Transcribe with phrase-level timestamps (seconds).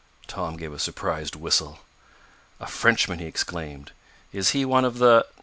[0.25, 1.81] Tom gave a surprised whistle.
[2.59, 3.91] "A frenchman!" he exclaimed.
[4.33, 5.27] "Is he one of the